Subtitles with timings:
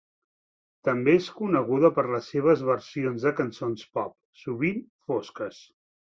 [0.87, 4.81] També és coneguda per les seves versions de cançons pop, sovint
[5.11, 5.61] fosques.